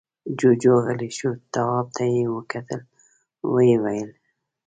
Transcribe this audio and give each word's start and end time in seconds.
جُوجُو 0.37 0.73
غلی 0.85 1.09
شو، 1.17 1.31
تواب 1.53 1.87
ته 1.95 2.03
يې 2.15 2.23
وکتل، 2.35 2.81
ويې 3.53 3.77
ويل: 3.83 4.09